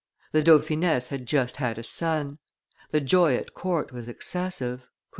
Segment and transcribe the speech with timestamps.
[0.31, 2.39] The dauphiness had just had a son.
[2.89, 4.87] The joy at court was excessive.